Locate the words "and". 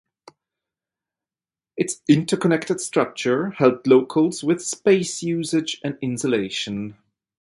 5.83-5.95